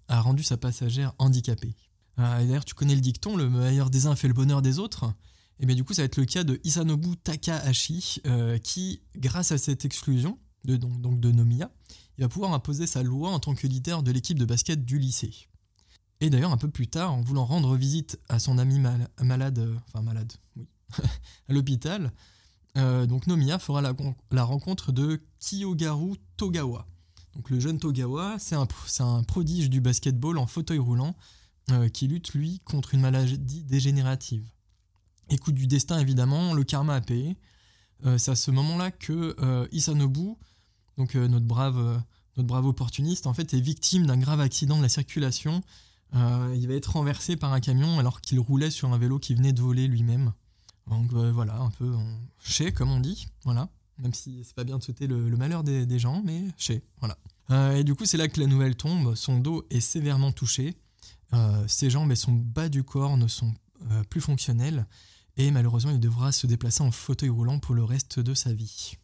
rendu 0.10 0.44
sa 0.44 0.58
passagère 0.58 1.14
handicapée. 1.18 1.76
Euh, 2.20 2.46
d'ailleurs, 2.46 2.66
tu 2.66 2.74
connais 2.74 2.96
le 2.96 3.02
dicton, 3.02 3.36
le 3.36 3.50
meilleur 3.50 3.90
des 3.90 4.08
uns 4.08 4.16
fait 4.16 4.28
le 4.28 4.34
bonheur 4.34 4.62
des 4.62 4.80
autres. 4.80 5.14
Et 5.60 5.66
bien 5.66 5.76
du 5.76 5.84
coup, 5.84 5.94
ça 5.94 6.02
va 6.02 6.06
être 6.06 6.18
le 6.18 6.26
cas 6.26 6.44
de 6.44 6.60
Isanobu 6.64 7.18
Takahashi, 7.18 8.22
qui, 8.64 9.02
grâce 9.16 9.52
à 9.52 9.58
cette 9.58 9.86
exclusion 9.86 10.38
de, 10.66 10.76
donc, 10.76 11.20
de 11.20 11.32
Nomiya, 11.32 11.72
va 12.20 12.30
pouvoir 12.30 12.54
imposer 12.54 12.88
sa 12.88 13.04
loi 13.04 13.32
en 13.32 13.40
tant 13.40 13.56
que 13.56 13.68
leader 13.68 14.04
de 14.04 14.12
l'équipe 14.12 14.38
de 14.38 14.46
basket 14.46 14.86
du 14.86 15.00
lycée. 15.00 15.34
Et 16.20 16.30
d'ailleurs, 16.30 16.52
un 16.52 16.58
peu 16.58 16.70
plus 16.70 16.88
tard, 16.88 17.14
en 17.14 17.22
voulant 17.22 17.46
rendre 17.46 17.76
visite 17.76 18.20
à 18.30 18.40
son 18.40 18.58
ami 18.58 18.80
malade, 19.20 19.76
enfin 19.88 20.02
malade, 20.02 20.32
oui, 20.56 20.68
à 21.50 21.54
l'hôpital, 21.54 22.12
euh, 22.78 23.06
donc 23.06 23.28
Nomiya 23.28 23.60
fera 23.60 23.82
la, 23.82 24.44
rencontre 24.44 24.92
de 24.92 25.22
Kiyogaru 25.40 26.16
Togawa. 26.38 26.88
Donc 27.36 27.50
le 27.50 27.60
jeune 27.60 27.80
Togawa, 27.80 28.38
c'est 28.40 28.56
un, 28.56 29.24
prodige 29.24 29.70
du 29.70 29.82
basketball 29.82 30.38
en 30.38 30.48
fauteuil 30.48 30.80
roulant 30.80 31.16
euh, 31.72 31.90
qui 31.90 32.08
lutte 32.08 32.34
lui 32.34 32.60
contre 32.66 32.94
une 32.94 33.02
maladie 33.02 33.64
dégénérative. 33.64 34.46
Écoute 35.30 35.56
du 35.56 35.68
destin 35.68 36.00
évidemment, 36.00 36.54
le 36.54 36.64
karma 36.64 36.96
a 36.96 37.02
payé. 37.02 37.38
Euh, 38.06 38.18
c'est 38.18 38.32
à 38.32 38.36
ce 38.36 38.52
moment-là 38.52 38.92
que 38.92 39.36
Isanobu, 39.72 40.36
donc 40.98 41.16
notre 41.16 41.46
brave 41.46 42.04
opportuniste, 42.38 43.28
en 43.28 43.34
fait, 43.34 43.54
est 43.54 43.60
victime 43.60 44.06
d'un 44.06 44.18
grave 44.18 44.40
accident 44.40 44.78
de 44.78 44.84
la 44.84 44.90
circulation. 44.90 45.64
il 46.14 46.68
va 46.68 46.74
être 46.76 46.94
renversé 46.94 47.36
par 47.36 47.54
un 47.54 47.60
camion 47.60 48.00
alors 48.00 48.22
qu'il 48.22 48.40
roulait 48.40 48.72
sur 48.72 48.94
un 48.94 48.98
vélo 48.98 49.20
qui 49.20 49.34
venait 49.34 49.54
de 49.54 49.62
voler 49.62 49.88
lui-même. 49.88 50.34
Donc 50.90 51.12
euh, 51.14 51.32
voilà, 51.32 51.58
un 51.60 51.70
peu 51.72 51.94
en 51.94 52.20
chez, 52.40 52.72
comme 52.72 52.92
on 52.92 53.00
dit, 53.00 53.28
voilà. 53.44 53.70
Même 54.00 54.14
si 54.14 54.44
c'est 54.44 54.56
pas 54.56 54.64
bien 54.64 54.78
de 54.78 54.84
souhaiter 54.84 55.08
le, 55.08 55.18
malheur 55.36 55.64
des, 55.64 56.00
gens, 56.00 56.22
mais 56.24 56.44
chez, 56.56 56.84
voilà. 57.00 57.18
Euh, 57.50 57.78
et 57.78 57.84
du 57.84 57.96
coup, 57.96 58.06
c'est 58.06 58.18
là 58.18 58.28
que 58.28 58.40
la 58.40 58.46
nouvelle 58.46 58.76
tombe. 58.76 59.16
Son 59.16 59.40
dos 59.40 59.66
est 59.70 59.80
sévèrement 59.80 60.32
touché. 60.32 60.78
Euh, 61.34 61.68
ses 61.68 61.90
jambes 61.90 62.12
et 62.12 62.16
son 62.16 62.32
bas 62.32 62.70
du 62.70 62.84
corps 62.84 63.18
ne 63.18 63.28
sont 63.28 63.54
plus 64.10 64.22
fonctionnels. 64.22 64.86
Et 65.36 65.52
malheureusement, 65.52 65.92
il 65.92 66.00
devra 66.00 66.32
se 66.32 66.48
déplacer 66.48 66.84
en 66.84 66.92
fauteuil 66.92 67.30
roulant 67.30 67.60
pour 67.60 67.76
le 67.76 67.84
reste 67.84 68.20
de 68.20 68.34
sa 68.34 68.54
vie. 68.54 68.98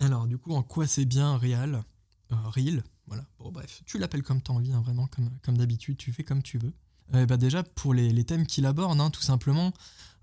Alors, 0.00 0.26
du 0.26 0.38
coup, 0.38 0.54
en 0.54 0.62
quoi 0.62 0.86
c'est 0.86 1.04
bien 1.04 1.36
réel 1.36 1.82
Real, 2.30 2.82
voilà. 3.06 3.24
Bon, 3.38 3.52
bref, 3.52 3.82
tu 3.86 3.98
l'appelles 3.98 4.22
comme 4.22 4.42
tu 4.42 4.50
as 4.50 4.54
envie, 4.54 4.72
hein, 4.72 4.80
vraiment, 4.80 5.08
comme 5.42 5.56
d'habitude, 5.56 5.96
tu 5.96 6.12
fais 6.12 6.24
comme 6.24 6.42
tu 6.42 6.58
veux. 6.58 6.72
Bah 7.12 7.36
déjà, 7.36 7.62
pour 7.62 7.94
les, 7.94 8.24
thèmes 8.24 8.46
qu'il 8.46 8.66
aborde, 8.66 9.00
hein, 9.00 9.10
tout 9.10 9.22
simplement, 9.22 9.72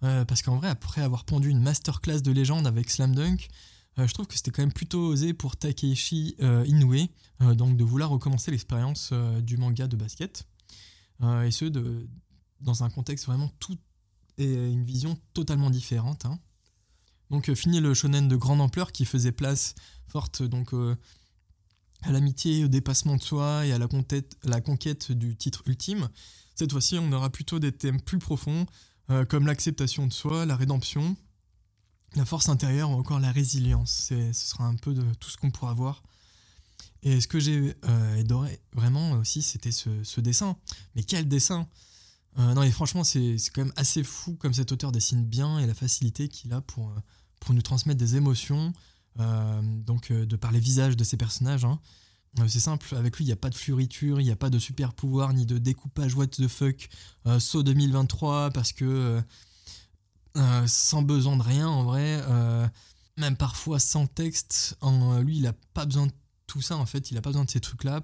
euh, 0.03 0.25
parce 0.25 0.41
qu'en 0.41 0.57
vrai, 0.57 0.69
après 0.69 1.01
avoir 1.01 1.25
pondu 1.25 1.49
une 1.49 1.61
masterclass 1.61 2.21
de 2.21 2.31
légende 2.31 2.65
avec 2.65 2.89
Slam 2.89 3.13
Dunk, 3.15 3.49
euh, 3.99 4.07
je 4.07 4.13
trouve 4.13 4.25
que 4.25 4.35
c'était 4.35 4.51
quand 4.51 4.63
même 4.63 4.73
plutôt 4.73 5.07
osé 5.07 5.33
pour 5.33 5.57
Takeshi 5.57 6.35
euh, 6.41 6.65
Inoue, 6.65 7.07
donc 7.55 7.77
de 7.77 7.83
vouloir 7.83 8.09
recommencer 8.09 8.51
l'expérience 8.51 9.13
du 9.41 9.57
manga 9.57 9.87
de 9.87 9.95
basket. 9.95 10.45
et 11.23 11.51
ce, 11.51 11.65
dans 12.59 12.83
un 12.83 12.89
contexte 12.91 13.25
vraiment 13.25 13.49
tout 13.59 13.77
et 14.37 14.53
une 14.53 14.83
vision 14.83 15.17
totalement 15.33 15.71
différente. 15.71 16.25
Hein. 16.25 16.39
Donc 17.31 17.51
fini 17.55 17.79
le 17.79 17.95
shonen 17.95 18.27
de 18.27 18.35
grande 18.35 18.61
ampleur 18.61 18.91
qui 18.91 19.05
faisait 19.05 19.31
place 19.31 19.73
forte 20.07 20.43
donc 20.43 20.73
à 22.03 22.11
l'amitié, 22.11 22.63
au 22.65 22.67
dépassement 22.67 23.15
de 23.15 23.21
soi 23.21 23.65
et 23.65 23.73
à 23.73 23.77
la, 23.77 23.87
la 24.43 24.61
conquête 24.61 25.11
du 25.11 25.35
titre 25.35 25.63
ultime. 25.65 26.09
Cette 26.55 26.71
fois-ci, 26.71 26.97
on 26.99 27.11
aura 27.11 27.29
plutôt 27.29 27.59
des 27.59 27.71
thèmes 27.71 28.01
plus 28.01 28.19
profonds, 28.19 28.65
euh, 29.09 29.25
comme 29.25 29.47
l'acceptation 29.47 30.07
de 30.07 30.13
soi, 30.13 30.45
la 30.45 30.55
rédemption, 30.55 31.15
la 32.15 32.25
force 32.25 32.49
intérieure 32.49 32.91
ou 32.91 32.93
encore 32.93 33.19
la 33.19 33.31
résilience. 33.31 34.07
Ce 34.09 34.33
sera 34.33 34.65
un 34.65 34.75
peu 34.75 34.93
de 34.93 35.03
tout 35.15 35.29
ce 35.29 35.37
qu'on 35.37 35.51
pourra 35.51 35.73
voir. 35.73 36.03
Et 37.03 37.19
ce 37.19 37.27
que 37.27 37.39
j'ai 37.39 37.73
euh, 37.85 38.19
adoré 38.19 38.59
vraiment 38.73 39.13
aussi, 39.13 39.41
c'était 39.41 39.71
ce, 39.71 40.19
dessin. 40.19 40.55
Mais 40.95 41.03
quel 41.03 41.27
dessin 41.27 41.67
euh, 42.37 42.53
Non, 42.53 42.63
et 42.63 42.71
franchement, 42.71 43.03
c'est 43.03 43.37
quand 43.53 43.63
même 43.63 43.73
assez 43.75 44.03
fou 44.03 44.35
comme 44.35 44.53
cet 44.53 44.71
auteur 44.71 44.91
dessine 44.91 45.25
bien 45.25 45.57
et 45.59 45.65
la 45.65 45.73
facilité 45.73 46.27
qu'il 46.27 46.53
a 46.53 46.61
pour, 46.61 46.93
pour 47.39 47.55
nous 47.55 47.63
transmettre 47.63 47.99
des 47.99 48.17
émotions, 48.17 48.73
donc 49.17 50.11
de 50.11 50.35
par 50.35 50.51
les 50.51 50.59
visages 50.59 50.97
de 50.97 51.03
ses 51.03 51.17
personnages. 51.17 51.65
Hein. 51.65 51.79
c'est 52.47 52.59
simple, 52.59 52.95
avec 52.95 53.17
lui, 53.17 53.25
il 53.25 53.27
n'y 53.27 53.33
a 53.33 53.37
pas 53.37 53.49
de 53.49 53.55
fluriture, 53.55 54.19
il 54.21 54.23
n'y 54.23 54.31
a 54.31 54.35
pas 54.35 54.49
de 54.49 54.59
super 54.59 54.93
pouvoir, 54.93 55.33
ni 55.33 55.45
de 55.45 55.57
découpage 55.57 56.15
what 56.15 56.27
the 56.27 56.47
fuck, 56.47 56.89
saut 57.39 57.63
2023, 57.63 58.51
parce 58.51 58.73
que 58.73 59.21
sans 60.65 61.01
besoin 61.01 61.37
de 61.37 61.43
rien 61.43 61.67
en 61.67 61.83
vrai, 61.83 62.23
même 63.17 63.35
parfois 63.35 63.79
sans 63.79 64.07
texte, 64.07 64.77
lui, 65.21 65.37
il 65.37 65.43
n'a 65.43 65.53
pas 65.73 65.85
besoin 65.85 66.07
de 66.07 66.13
tout 66.47 66.61
ça 66.61 66.77
en 66.77 66.85
fait, 66.85 67.11
il 67.11 67.15
n'a 67.15 67.21
pas 67.21 67.29
besoin 67.29 67.45
de 67.45 67.51
ces 67.51 67.59
trucs-là, 67.59 68.01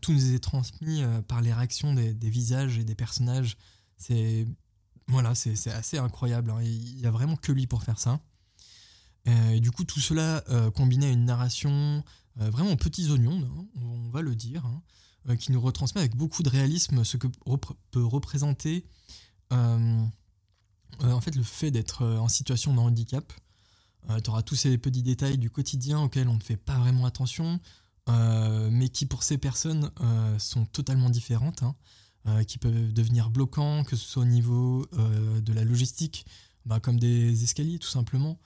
tout 0.00 0.12
nous 0.12 0.34
est 0.34 0.38
transmis 0.38 1.02
par 1.28 1.40
les 1.40 1.52
réactions 1.52 1.94
des, 1.94 2.30
visages 2.30 2.78
et 2.78 2.84
des 2.84 2.94
personnages. 2.94 3.56
C'est 3.98 4.46
voilà, 5.08 5.34
c'est 5.34 5.70
assez 5.70 5.98
incroyable. 5.98 6.50
Hein. 6.50 6.62
Il 6.62 6.96
n'y 6.96 7.06
a 7.06 7.10
vraiment 7.10 7.36
que 7.36 7.52
lui 7.52 7.66
pour 7.66 7.82
faire 7.82 7.98
ça. 7.98 8.20
Euh, 9.28 9.50
et 9.50 9.60
du 9.60 9.70
coup, 9.70 9.84
tout 9.84 10.00
cela 10.00 10.44
euh, 10.48 10.70
combiné 10.70 11.06
à 11.06 11.10
une 11.10 11.24
narration 11.24 12.04
euh, 12.40 12.50
vraiment 12.50 12.76
petits 12.76 13.10
oignons, 13.10 13.42
hein, 13.42 13.66
on 13.82 14.10
va 14.10 14.22
le 14.22 14.34
dire, 14.34 14.64
hein, 14.66 15.36
qui 15.36 15.52
nous 15.52 15.60
retransmet 15.60 16.00
avec 16.00 16.16
beaucoup 16.16 16.42
de 16.42 16.48
réalisme 16.48 17.04
ce 17.04 17.16
que 17.16 17.26
peut 17.90 18.04
représenter 18.04 18.86
en 19.50 21.20
fait 21.20 21.34
le 21.34 21.42
fait 21.42 21.70
d'être 21.70 22.04
en 22.04 22.28
situation 22.28 22.74
de 22.74 22.78
handicap. 22.78 23.32
tu 24.22 24.30
auras 24.30 24.42
tous 24.42 24.54
ces 24.54 24.78
petits 24.78 25.02
détails 25.02 25.38
du 25.38 25.50
quotidien 25.50 26.00
auxquels 26.00 26.28
on 26.28 26.34
ne 26.34 26.42
fait 26.42 26.56
pas 26.56 26.78
vraiment 26.78 27.06
attention, 27.06 27.58
mais 28.08 28.88
qui 28.88 29.06
pour 29.06 29.24
ces 29.24 29.36
personnes 29.36 29.90
sont 30.38 30.64
totalement 30.66 31.10
différentes. 31.10 31.64
Euh, 32.28 32.42
qui 32.42 32.58
peuvent 32.58 32.92
devenir 32.92 33.30
bloquants, 33.30 33.84
que 33.84 33.94
ce 33.94 34.04
soit 34.04 34.22
au 34.22 34.26
niveau 34.26 34.84
de 34.92 35.52
la 35.52 35.62
logistique, 35.62 36.26
bah, 36.64 36.80
comme 36.80 36.98
des 36.98 37.44
escaliers 37.44 37.78
tout 37.78 37.88
simplement, 37.88 38.40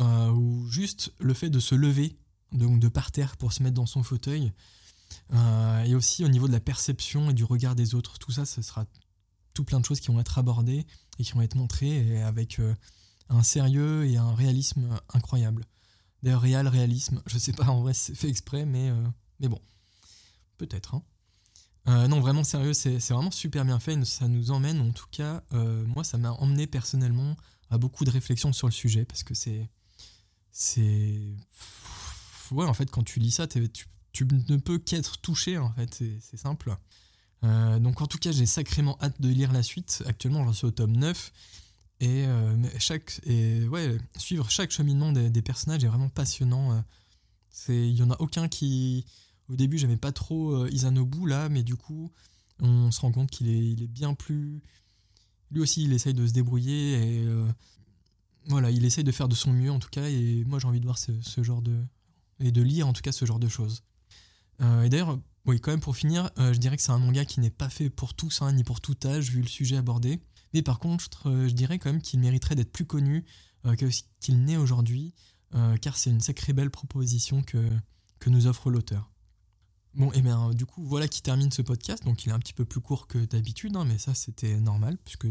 euh, 0.00 0.30
ou 0.30 0.66
juste 0.68 1.12
le 1.18 1.34
fait 1.34 1.50
de 1.50 1.60
se 1.60 1.74
lever, 1.74 2.16
donc 2.52 2.80
de 2.80 2.88
par 2.88 3.12
terre 3.12 3.36
pour 3.36 3.52
se 3.52 3.62
mettre 3.62 3.74
dans 3.74 3.86
son 3.86 4.02
fauteuil, 4.02 4.52
et 5.86 5.94
aussi 5.94 6.24
au 6.24 6.28
niveau 6.28 6.48
de 6.48 6.52
la 6.52 6.60
perception 6.60 7.30
et 7.30 7.34
du 7.34 7.44
regard 7.44 7.74
des 7.74 7.94
autres. 7.94 8.18
Tout 8.18 8.32
ça, 8.32 8.44
ce 8.44 8.62
sera 8.62 8.84
tout 9.52 9.64
plein 9.64 9.80
de 9.80 9.84
choses 9.84 10.00
qui 10.00 10.08
vont 10.08 10.20
être 10.20 10.38
abordées 10.38 10.86
et 11.18 11.24
qui 11.24 11.32
vont 11.32 11.42
être 11.42 11.54
montrées 11.54 12.22
avec 12.22 12.60
un 13.28 13.42
sérieux 13.42 14.06
et 14.06 14.16
un 14.16 14.34
réalisme 14.34 14.98
incroyable. 15.12 15.64
D'ailleurs, 16.22 16.40
réel, 16.40 16.68
réalisme, 16.68 17.22
je 17.26 17.38
sais 17.38 17.52
pas 17.52 17.66
en 17.66 17.82
vrai 17.82 17.94
c'est 17.94 18.14
fait 18.14 18.28
exprès, 18.28 18.66
mais, 18.66 18.90
mais 19.40 19.48
bon, 19.48 19.60
peut-être. 20.58 20.94
Hein. 20.94 21.02
Euh, 21.86 22.08
non, 22.08 22.20
vraiment 22.20 22.44
sérieux, 22.44 22.72
c'est 22.72 22.98
vraiment 23.10 23.30
super 23.30 23.64
bien 23.64 23.78
fait. 23.78 24.02
Ça 24.04 24.28
nous 24.28 24.50
emmène, 24.50 24.80
en 24.80 24.92
tout 24.92 25.06
cas, 25.10 25.42
euh, 25.52 25.84
moi, 25.86 26.02
ça 26.02 26.16
m'a 26.18 26.32
emmené 26.32 26.66
personnellement 26.66 27.36
à 27.70 27.78
beaucoup 27.78 28.04
de 28.04 28.10
réflexions 28.10 28.52
sur 28.52 28.66
le 28.66 28.72
sujet 28.72 29.04
parce 29.04 29.22
que 29.22 29.34
c'est. 29.34 29.68
C'est. 30.56 31.20
Ouais, 32.52 32.64
en 32.64 32.74
fait, 32.74 32.90
quand 32.90 33.02
tu 33.02 33.18
lis 33.18 33.32
ça, 33.32 33.48
tu, 33.48 33.68
tu, 34.12 34.24
ne 34.24 34.56
peux 34.56 34.78
qu'être 34.78 35.18
touché, 35.18 35.58
en 35.58 35.72
fait, 35.72 36.02
c'est 36.20 36.36
simple. 36.36 36.76
Euh, 37.42 37.78
donc, 37.80 38.00
en 38.00 38.06
tout 38.06 38.18
cas, 38.18 38.30
j'ai 38.30 38.46
sacrément 38.46 38.96
hâte 39.02 39.20
de 39.20 39.28
lire 39.28 39.52
la 39.52 39.62
suite. 39.62 40.02
Actuellement, 40.06 40.44
j'en 40.44 40.52
suis 40.52 40.66
au 40.66 40.70
tome 40.70 40.96
9. 40.96 41.32
Et, 42.00 42.26
chaque, 42.78 43.20
et 43.24 43.66
ouais, 43.66 43.98
suivre 44.16 44.50
chaque 44.50 44.70
cheminement 44.70 45.10
des, 45.10 45.42
personnages 45.42 45.82
est 45.84 45.88
vraiment 45.88 46.10
passionnant. 46.10 46.84
Il 47.68 47.94
n'y 47.94 48.02
en 48.02 48.10
a 48.10 48.16
aucun 48.20 48.46
qui 48.46 49.06
au 49.48 49.56
début, 49.56 49.78
j'aimais 49.78 49.96
pas 49.96 50.12
trop 50.12 50.54
euh, 50.54 50.70
Isanobu 50.70 51.28
là, 51.28 51.48
mais 51.48 51.62
du 51.62 51.76
coup, 51.76 52.10
on 52.60 52.90
se 52.90 53.00
rend 53.00 53.12
compte 53.12 53.30
qu'il 53.30 53.48
est, 53.48 53.72
il 53.72 53.82
est 53.82 53.88
bien 53.88 54.14
plus. 54.14 54.62
Lui 55.50 55.60
aussi, 55.60 55.84
il 55.84 55.92
essaye 55.92 56.14
de 56.14 56.26
se 56.26 56.32
débrouiller 56.32 56.94
et 56.94 57.24
euh, 57.24 57.46
voilà, 58.46 58.70
il 58.70 58.84
essaye 58.84 59.04
de 59.04 59.12
faire 59.12 59.28
de 59.28 59.34
son 59.34 59.52
mieux 59.52 59.70
en 59.70 59.78
tout 59.78 59.88
cas. 59.90 60.08
Et 60.08 60.44
moi, 60.46 60.58
j'ai 60.58 60.68
envie 60.68 60.80
de 60.80 60.84
voir 60.84 60.98
ce, 60.98 61.42
genre 61.42 61.62
de 61.62 61.76
et 62.40 62.50
de 62.50 62.62
lire 62.62 62.88
en 62.88 62.92
tout 62.92 63.02
cas 63.02 63.12
ce 63.12 63.24
genre 63.24 63.38
de 63.38 63.48
choses. 63.48 63.84
Euh, 64.60 64.82
et 64.82 64.88
d'ailleurs, 64.88 65.18
oui, 65.46 65.60
quand 65.60 65.70
même 65.70 65.80
pour 65.80 65.96
finir, 65.96 66.30
je 66.38 66.56
dirais 66.58 66.76
que 66.76 66.82
c'est 66.82 66.92
un 66.92 66.98
manga 66.98 67.24
qui 67.24 67.40
n'est 67.40 67.50
pas 67.50 67.68
fait 67.68 67.90
pour 67.90 68.14
tous, 68.14 68.42
hein, 68.42 68.52
ni 68.52 68.64
pour 68.64 68.80
tout 68.80 68.96
âge, 69.04 69.30
vu 69.30 69.42
le 69.42 69.48
sujet 69.48 69.76
abordé. 69.76 70.20
Mais 70.54 70.62
par 70.62 70.78
contre, 70.78 71.24
je 71.26 71.52
dirais 71.52 71.78
quand 71.78 71.92
même 71.92 72.00
qu'il 72.00 72.20
mériterait 72.20 72.54
d'être 72.54 72.72
plus 72.72 72.86
connu 72.86 73.24
qu'il 74.20 74.44
n'est 74.44 74.56
aujourd'hui, 74.56 75.12
car 75.82 75.98
c'est 75.98 76.10
une 76.10 76.20
sacrée 76.20 76.54
belle 76.54 76.70
proposition 76.70 77.42
que, 77.42 77.68
que 78.20 78.30
nous 78.30 78.46
offre 78.46 78.70
l'auteur. 78.70 79.10
Bon, 79.94 80.10
et 80.12 80.22
bien 80.22 80.50
du 80.50 80.66
coup, 80.66 80.82
voilà 80.84 81.06
qui 81.06 81.22
termine 81.22 81.52
ce 81.52 81.62
podcast. 81.62 82.04
Donc 82.04 82.24
il 82.24 82.30
est 82.30 82.32
un 82.32 82.38
petit 82.38 82.52
peu 82.52 82.64
plus 82.64 82.80
court 82.80 83.06
que 83.06 83.18
d'habitude, 83.18 83.76
hein, 83.76 83.84
mais 83.84 83.98
ça 83.98 84.14
c'était 84.14 84.58
normal, 84.60 84.98
puisque 85.04 85.28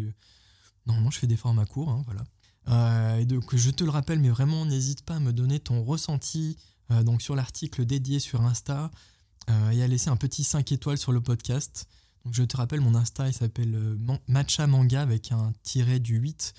normalement 0.86 1.12
je 1.12 1.20
fais 1.20 1.28
des 1.28 1.38
formats 1.38 1.66
courts, 1.66 1.90
hein, 1.90 2.04
voilà. 2.06 2.24
Euh, 2.70 3.18
et 3.18 3.26
donc 3.26 3.56
je 3.56 3.70
te 3.70 3.84
le 3.84 3.90
rappelle, 3.90 4.20
mais 4.20 4.30
vraiment 4.30 4.66
n'hésite 4.66 5.04
pas 5.04 5.16
à 5.16 5.20
me 5.20 5.34
donner 5.34 5.60
ton 5.60 5.84
ressenti 5.84 6.58
euh, 6.92 7.04
donc 7.04 7.22
sur 7.22 7.36
l'article 7.36 7.86
dédié 7.86 8.20
sur 8.20 8.42
Insta 8.42 8.92
euh, 9.50 9.72
et 9.72 9.84
à 9.84 9.88
laisser 9.88 10.10
un 10.10 10.16
petit 10.16 10.44
5 10.44 10.72
étoiles 10.72 10.98
sur 10.98 11.12
le 11.12 11.22
podcast. 11.22 11.88
Donc 12.24 12.34
je 12.34 12.44
te 12.44 12.56
rappelle, 12.56 12.82
mon 12.82 12.96
Insta 12.96 13.28
il 13.28 13.34
s'appelle 13.34 13.98
Matcha 14.28 14.68
Manga 14.68 15.02
avec 15.02 15.32
un 15.32 15.54
tiret 15.64 16.00
du 16.00 16.18
8 16.18 16.54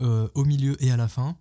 au 0.00 0.44
milieu 0.44 0.82
et 0.84 0.90
à 0.90 0.98
la 0.98 1.08
fin. 1.08 1.38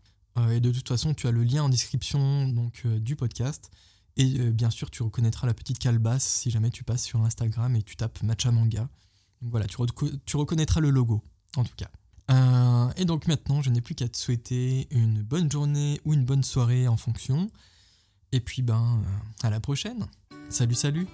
et 0.49 0.61
de 0.61 0.71
toute 0.71 0.87
façon, 0.87 1.13
tu 1.13 1.27
as 1.27 1.31
le 1.31 1.43
lien 1.43 1.63
en 1.63 1.67
description 1.67 2.47
donc, 2.47 2.87
du 2.87 3.17
podcast. 3.17 3.69
Et 4.15 4.39
bien 4.51 4.69
sûr, 4.69 4.89
tu 4.89 5.03
reconnaîtras 5.03 5.45
la 5.45 5.53
petite 5.53 5.77
calebasse 5.77 6.23
si 6.23 6.51
jamais 6.51 6.69
tu 6.69 6.85
passes 6.85 7.03
sur 7.03 7.21
Instagram 7.25 7.75
et 7.75 7.83
tu 7.83 7.97
tapes 7.97 8.23
Matcha 8.23 8.51
Manga. 8.51 8.87
Donc 9.41 9.51
voilà, 9.51 9.67
tu, 9.67 9.75
tu, 10.25 10.37
reconnaîtras 10.37 10.79
le 10.79 10.89
logo, 10.89 11.21
en 11.57 11.65
tout 11.65 11.75
cas. 11.75 11.89
Euh, 12.31 12.89
et 12.97 13.05
donc 13.05 13.27
maintenant, 13.27 13.61
je 13.61 13.69
n'ai 13.69 13.81
plus 13.81 13.95
qu'à 13.95 14.07
te 14.07 14.17
souhaiter 14.17 14.87
une 14.91 15.21
bonne 15.21 15.51
journée 15.51 15.99
ou 16.05 16.13
une 16.13 16.25
bonne 16.25 16.43
soirée 16.43 16.87
en 16.87 16.97
fonction. 16.97 17.49
Et 18.31 18.39
puis 18.39 18.61
ben, 18.61 19.01
euh, 19.03 19.47
à 19.47 19.49
la 19.49 19.59
prochaine. 19.59 20.07
Salut, 20.49 20.75
salut 20.75 21.07